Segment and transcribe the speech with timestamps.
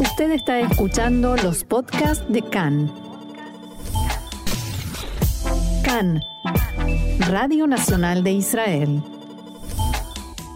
[0.00, 2.92] Usted está escuchando los podcasts de CAN.
[5.84, 6.20] CAN,
[7.28, 9.02] Radio Nacional de Israel.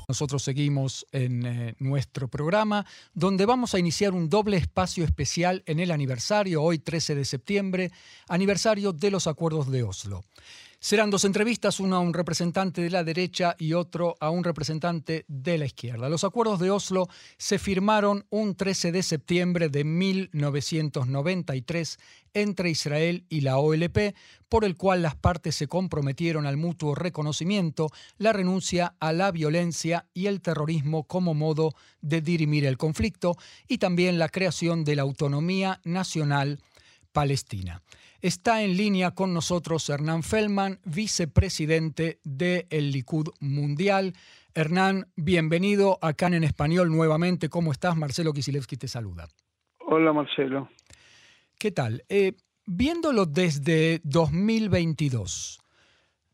[0.08, 5.78] Nosotros seguimos en eh, nuestro programa donde vamos a iniciar un doble espacio especial en
[5.78, 7.92] el aniversario, hoy 13 de septiembre,
[8.26, 10.24] aniversario de los acuerdos de Oslo.
[10.80, 15.24] Serán dos entrevistas, una a un representante de la derecha y otro a un representante
[15.26, 16.08] de la izquierda.
[16.08, 21.98] Los acuerdos de Oslo se firmaron un 13 de septiembre de 1993
[22.32, 24.14] entre Israel y la OLP,
[24.48, 30.06] por el cual las partes se comprometieron al mutuo reconocimiento, la renuncia a la violencia
[30.14, 33.36] y el terrorismo como modo de dirimir el conflicto
[33.66, 36.60] y también la creación de la autonomía nacional
[37.10, 37.82] palestina.
[38.20, 44.12] Está en línea con nosotros Hernán Feldman, vicepresidente del el Likud Mundial.
[44.56, 47.48] Hernán, bienvenido acá en Español nuevamente.
[47.48, 47.96] ¿Cómo estás?
[47.96, 49.28] Marcelo Kisilevsky te saluda.
[49.86, 50.68] Hola, Marcelo.
[51.60, 52.02] ¿Qué tal?
[52.08, 52.32] Eh,
[52.66, 55.60] viéndolo desde 2022,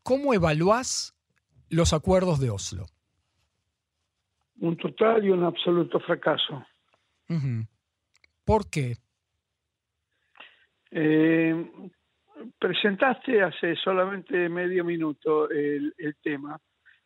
[0.01, 1.13] ¿cómo evalúas
[1.69, 2.87] los acuerdos de Oslo?
[4.59, 6.65] Un total y un absoluto fracaso.
[8.43, 8.95] ¿Por qué?
[10.97, 11.91] Eh,
[12.57, 15.93] presentaste hace solamente medio minuto el,
[16.23, 16.57] tema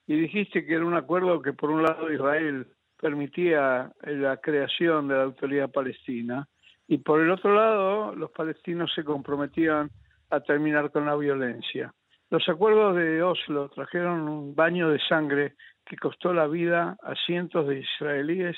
[0.06, 2.68] y dijiste que era un acuerdo que por un lado Israel
[3.02, 6.48] permitía la creación de la autoridad palestina
[6.88, 9.90] y por el otro lado los palestinos se comprometían
[10.30, 11.92] a terminar con la violencia.
[12.30, 17.68] Los acuerdos de Oslo trajeron un baño de sangre que costó la vida a cientos
[17.68, 18.56] de israelíes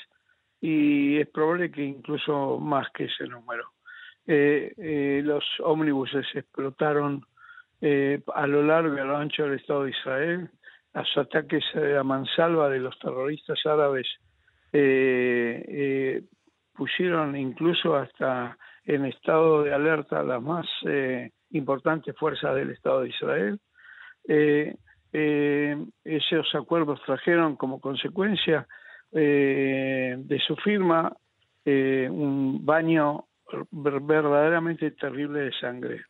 [0.60, 3.71] y es probable que incluso más que ese número.
[4.26, 7.26] Eh, eh, los ómnibuses explotaron
[7.80, 10.50] eh, a lo largo y a lo ancho del Estado de Israel.
[10.94, 14.06] Los ataques a mansalva de los terroristas árabes
[16.74, 20.66] pusieron incluso hasta en estado de alerta las más
[21.50, 23.58] importantes fuerzas del Estado de Israel.
[26.04, 28.66] esos acuerdos trajeron como consecuencia
[29.10, 31.16] de su firma
[31.64, 33.24] un baño
[33.70, 36.04] verdaderamente terrible de sangre.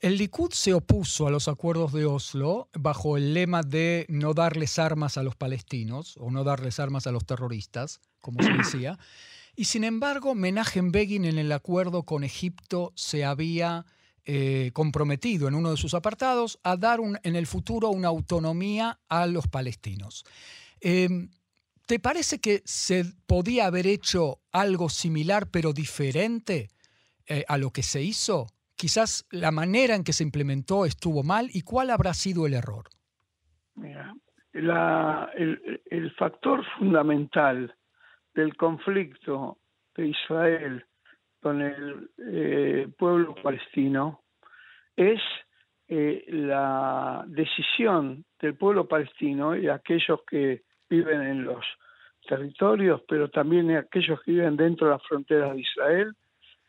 [0.00, 4.78] El Likud se opuso a los acuerdos de Oslo bajo el lema de no darles
[4.78, 8.98] armas a los palestinos o no darles armas a los terroristas, como se decía.
[9.56, 13.86] Y sin embargo, Menachem Begin en el acuerdo con Egipto se había
[14.24, 19.26] eh, comprometido en uno de sus apartados a dar en el futuro una autonomía a
[19.26, 20.24] los palestinos.
[20.80, 21.30] Em,
[21.86, 26.68] ¿Te parece que se podía haber hecho algo similar pero diferente?
[27.30, 28.46] Eh, a lo que se hizo?
[28.74, 32.84] Quizás la manera en que se implementó estuvo mal y cuál habrá sido el error.
[33.74, 34.14] Mira,
[34.52, 37.74] el, factor fundamental
[38.34, 39.58] del conflicto
[39.94, 40.86] de Israel
[41.40, 44.22] con el eh, pueblo palestino
[44.96, 45.20] es
[45.88, 51.64] eh, la decisión del pueblo palestino y aquellos que viven en los
[52.26, 56.14] territorios, pero también aquellos que viven dentro de las fronteras de Israel,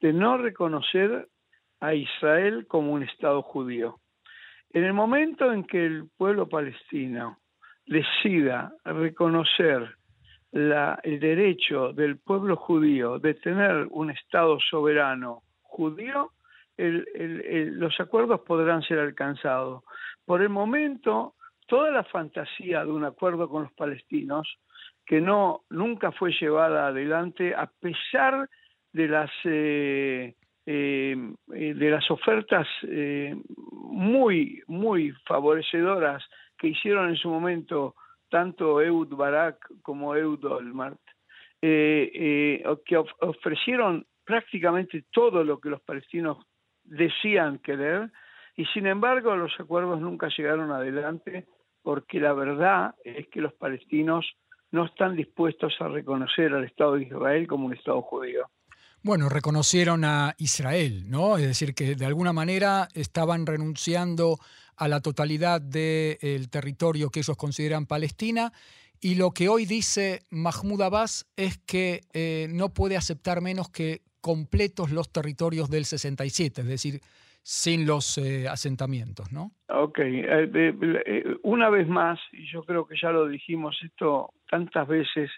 [0.02, 1.28] de no reconocer
[1.80, 4.00] a Israel como un Estado judío.
[4.72, 7.40] En el momento en que el pueblo palestino
[7.86, 9.96] decida reconocer
[10.52, 16.32] el derecho del pueblo judío de tener un Estado soberano judío,
[16.78, 19.84] los acuerdos podrán ser alcanzados.
[20.26, 21.36] Por el momento,
[21.68, 24.48] toda la fantasía de un acuerdo con los palestinos,
[25.06, 28.48] que no nunca fue llevada adelante a pesar
[28.94, 30.34] de las eh,
[30.66, 31.16] eh,
[31.48, 36.24] de las ofertas eh, muy muy favorecedoras
[36.58, 37.96] que hicieron en su momento
[38.30, 41.00] tanto Eud Barak como Eud Olmert,
[41.60, 46.38] que ofrecieron prácticamente todo lo que los palestinos
[46.84, 48.12] decían querer
[48.56, 51.48] y sin embargo los acuerdos nunca llegaron adelante
[51.82, 54.32] porque la verdad es que los palestinos
[54.72, 58.48] no están dispuestos a reconocer al Estado de Israel como un Estado judío.
[59.02, 61.38] Bueno, reconocieron a Israel, ¿no?
[61.38, 64.38] Es decir, que de alguna manera estaban renunciando
[64.76, 68.52] a la totalidad del territorio que ellos consideran Palestina.
[69.02, 74.02] Y lo que hoy dice Mahmoud Abbas es que eh, no puede aceptar menos que
[74.20, 77.00] completos los territorios del 67, es decir,
[77.42, 79.52] sin los eh, asentamientos, ¿no?
[79.70, 85.32] Ok, eh, una vez más, y yo creo que ya lo dijimos esto tantas veces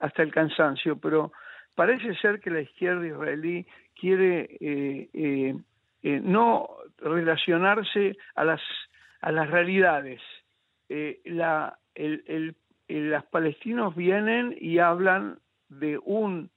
[0.00, 1.32] hasta el cansancio, pero
[1.74, 3.66] parece ser que la izquierda israelí
[3.98, 5.54] quiere eh, eh,
[6.02, 6.68] eh, no
[6.98, 8.60] relacionarse a las,
[9.20, 10.20] a las realidades.
[11.24, 12.56] la, el,
[12.88, 15.38] las palestinos vienen y hablan
[15.68, 16.50] de un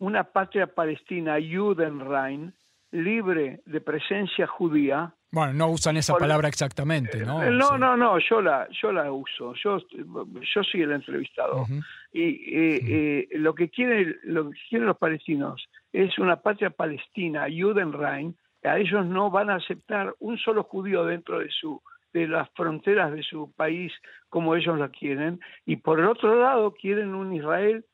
[0.00, 2.54] una patria palestina, Judenrein,
[2.90, 5.14] libre de presencia judía.
[5.32, 7.42] Bueno, no usan esa palabra exactamente, ¿no?
[7.42, 9.54] Eh, no, no, no, yo la, yo la uso.
[9.54, 11.66] Yo, yo soy el entrevistado.
[12.12, 17.46] Y eh, eh, lo que quieren, lo que quieren los palestinos es una patria palestina,
[17.48, 18.36] Judenrein.
[18.64, 21.80] A ellos no van a aceptar un solo judío dentro de su
[22.12, 23.92] de las fronteras de su país
[24.28, 25.38] como ellos la quieren.
[25.64, 27.84] Y por el otro lado quieren un Israel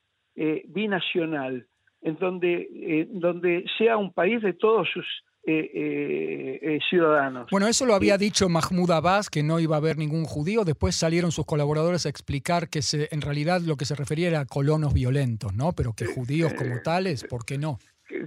[0.68, 1.66] binacional
[2.06, 5.06] en donde, eh, donde sea un país de todos sus
[5.48, 7.48] eh, eh, ciudadanos.
[7.52, 10.64] Bueno, eso lo había dicho Mahmoud Abbas, que no iba a haber ningún judío.
[10.64, 14.40] Después salieron sus colaboradores a explicar que se, en realidad lo que se refería era
[14.40, 15.72] a colonos violentos, ¿no?
[15.72, 17.78] Pero que judíos como tales, ¿por qué no?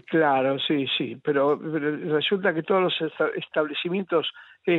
[0.08, 4.26] Claro, sí, sí, pero, resulta que todos los establecimientos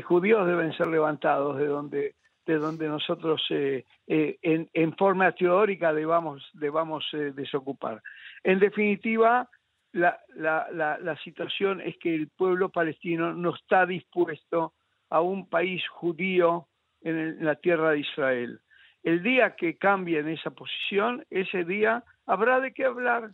[0.05, 2.15] judíos deben ser levantados de donde
[2.47, 7.05] de donde nosotros en, en, forma teórica debamos, debamos
[7.35, 8.03] desocupar.
[8.43, 9.49] En definitiva,
[9.93, 14.75] la, la, situación es que el pueblo palestino no está dispuesto
[15.09, 16.69] a un país judío
[17.01, 18.61] en, la tierra de Israel.
[19.03, 23.33] El día que cambien esa posición, ese día habrá de qué hablar.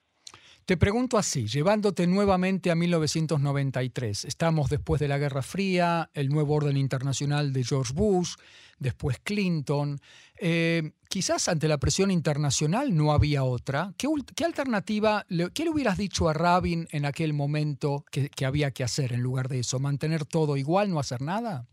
[0.67, 6.55] Te pregunto así, llevándote nuevamente a 1993, estamos después de la Guerra Fría, el nuevo
[6.55, 8.35] orden internacional de George Bush,
[8.81, 9.99] después Clinton.
[10.41, 13.93] Eh, quizás ante la presión internacional no había otra.
[13.97, 15.25] ¿Qué, alternativa,
[15.55, 19.47] qué le hubieras dicho a Rabin en aquel momento que, había que hacer en lugar
[19.47, 19.79] de eso?
[19.79, 21.69] ¿Mantener todo igual, no hacer nada?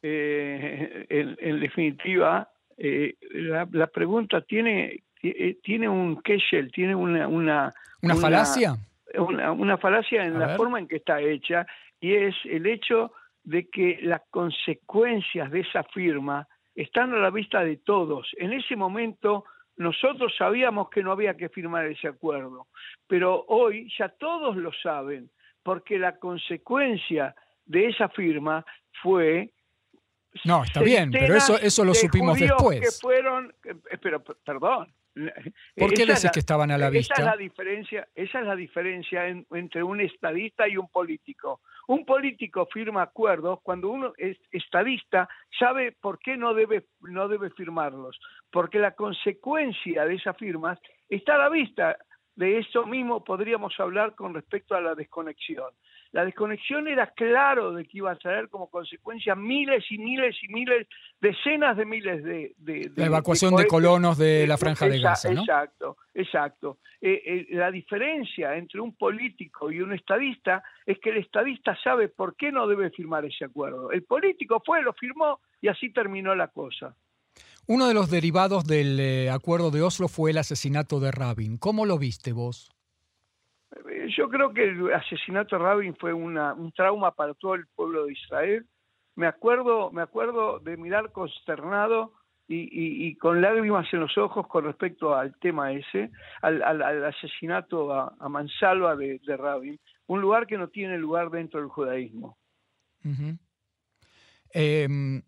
[0.00, 5.02] Eh, en, definitiva, eh, la, pregunta tiene,
[5.62, 7.28] tiene un keshel, tiene una...
[7.28, 8.76] ¿Una, ¿Una falacia?
[9.14, 11.66] Una, falacia en la forma en que está hecha
[12.00, 13.12] y es el hecho
[13.44, 18.28] de que las consecuencias de esa firma están a la vista de todos.
[18.38, 19.44] En ese momento
[19.76, 22.68] nosotros sabíamos que no había que firmar ese acuerdo,
[23.06, 25.30] pero hoy ya todos lo saben,
[25.62, 27.34] porque la consecuencia
[27.66, 28.64] de esa firma
[29.02, 29.50] fue
[30.44, 32.80] no, está bien, pero eso, eso lo supimos después.
[32.80, 34.92] Que fueron, eh, pero perdón,
[35.76, 37.14] ¿Por qué decís que estaban a la vista?
[37.14, 41.60] Esa es la diferencia, esa es la diferencia entre un estadista y un político.
[41.88, 45.28] Un político firma acuerdos cuando uno es estadista
[45.58, 48.18] sabe por qué no debe, no debe firmarlos,
[48.50, 50.78] porque la consecuencia de esas firmas
[51.08, 51.96] está a la vista.
[52.34, 55.70] De eso mismo podríamos hablar con respecto a la desconexión.
[56.12, 60.52] La desconexión era claro de que iba a traer como consecuencia miles y miles y
[60.52, 60.86] miles,
[61.20, 62.54] decenas de miles de...
[62.96, 65.40] la evacuación de, colonos de la franja de Gaza, ¿no?
[65.40, 66.78] Exacto, exacto.
[67.00, 72.08] Eh, eh, la diferencia entre un político y un estadista es que el estadista sabe
[72.08, 73.90] por qué no debe firmar ese acuerdo.
[73.90, 76.94] El político fue, lo firmó y así terminó la cosa.
[77.66, 81.56] Uno de los derivados del eh, acuerdo de Oslo fue el asesinato de Rabin.
[81.56, 82.70] ¿Cómo lo viste vos?
[84.16, 88.06] Yo creo que el asesinato de Rabin fue una, un trauma para todo el pueblo
[88.06, 88.66] de Israel.
[89.14, 92.12] Me acuerdo, me acuerdo de mirar consternado
[92.48, 96.10] y, con lágrimas en los ojos con respecto al tema ese,
[96.42, 102.36] al, asesinato a, mansalva de, Rabin, un lugar que no tiene lugar dentro del judaísmo.
[104.50, 105.22] Em,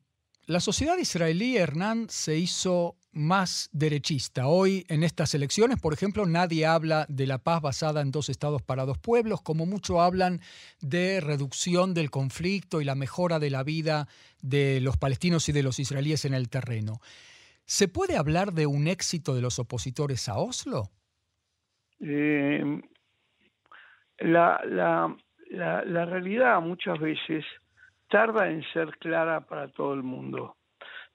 [0.47, 4.47] la sociedad israelí, Hernán, se hizo más derechista.
[4.47, 8.63] Hoy en estas elecciones, por ejemplo, nadie habla de la paz basada en dos estados
[8.63, 10.41] para dos pueblos, como mucho hablan
[10.81, 14.09] de reducción del conflicto y la mejora de la vida
[14.43, 17.01] de los palestinos y de los israelíes en el terreno.
[17.65, 20.91] ¿Se puede hablar de un éxito de los opositores a Oslo?
[22.01, 22.83] Eh,
[24.19, 27.45] la, la realidad muchas veces
[28.09, 30.57] tarda en ser clara para todo el mundo.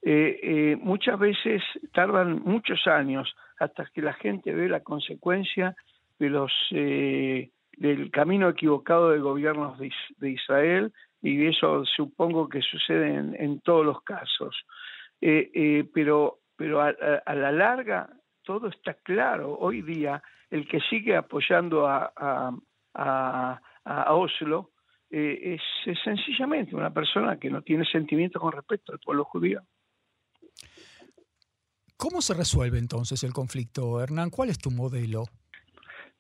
[0.02, 1.62] Eh, eh, muchas veces
[1.94, 5.76] tardan muchos años hasta que la gente ve la consecuencia
[6.18, 13.16] de los eh, del camino equivocado de gobiernos de, Israel y eso supongo que sucede
[13.16, 14.56] en, todos los casos.
[15.20, 16.94] pero pero a,
[17.36, 18.10] la larga
[18.44, 19.58] todo está claro.
[19.60, 22.12] Hoy día el que sigue apoyando a,
[22.94, 24.72] a, Oslo
[25.10, 25.62] es,
[26.04, 29.62] sencillamente una persona que no tiene sentimientos con respecto al pueblo judío.
[32.00, 34.30] ¿Cómo se resuelve entonces el conflicto, Hernán?
[34.30, 35.26] ¿Cuál es tu modelo?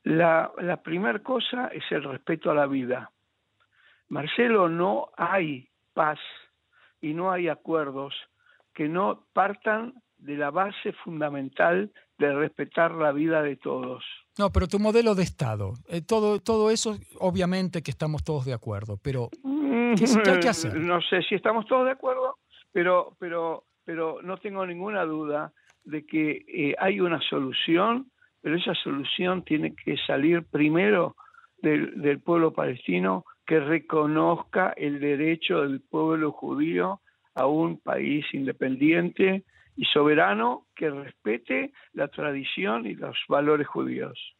[0.03, 0.51] La,
[0.83, 3.13] primera cosa es el respeto a la vida.
[4.09, 6.19] Marcelo, no hay paz
[6.99, 8.13] y no hay acuerdos
[8.73, 14.03] que no partan de la base fundamental de respetar la vida de todos.
[14.37, 18.53] No, pero tu modelo de Estado, eh, todo, todo eso, obviamente que estamos todos de
[18.53, 19.29] acuerdo, pero
[19.95, 20.75] ¿qué, hay que hacer?
[20.75, 22.37] No sé si estamos todos de acuerdo,
[22.73, 25.51] pero, pero, pero no tengo ninguna duda
[25.83, 31.15] de que eh, hay una solución pero esa solución tiene que salir primero
[31.63, 37.01] del, del pueblo palestino que reconozca el derecho del pueblo judío
[37.33, 39.43] a un país independiente
[39.75, 44.35] y soberano que respete la tradición y los valores judíos.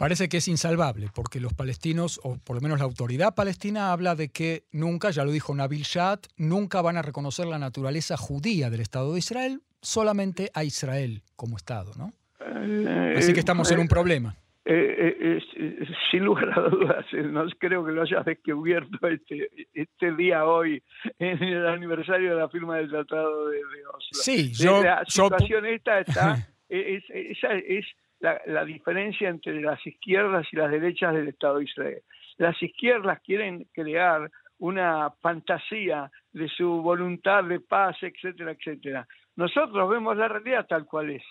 [0.00, 4.14] Parece que es insalvable, porque los palestinos, o por lo menos la autoridad palestina, habla
[4.14, 8.70] de que nunca, ya lo dijo Nabil Shad, nunca van a reconocer la naturaleza judía
[8.70, 12.14] del Estado de Israel, solamente a Israel como Estado, ¿no?
[12.40, 14.34] Eh, Así que estamos en un problema.
[14.64, 20.46] Eh, eh, sin lugar a dudas, no creo que lo hayas descubierto este, este día
[20.46, 20.82] hoy,
[21.18, 23.98] en el aniversario de la firma del Tratado de, Oslo.
[24.12, 27.84] Sí, yo, la situación esta está, es, esa es
[28.20, 32.02] la, diferencia entre las izquierdas y las derechas del Estado de Israel.
[32.36, 39.06] Las izquierdas quieren crear una fantasía de su voluntad de paz, etcétera, etcétera.
[39.36, 41.22] Nosotros vemos la realidad tal cual es.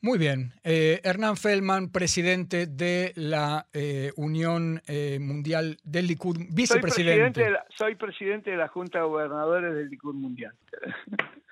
[0.00, 0.52] Muy bien.
[0.62, 7.50] Eh, Hernán Feldman, presidente de la eh, Unión eh, Mundial del Likud, vicepresidente.
[7.76, 10.52] Soy presidente, de la, Junta de Gobernadores del Likud Mundial.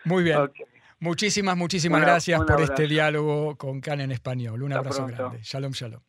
[0.04, 0.38] Muy bien.
[0.98, 4.62] Muchísimas, muchísimas gracias por este diálogo con CAN en español.
[4.62, 5.40] Un abrazo grande.
[5.42, 6.00] Shalom, shalom.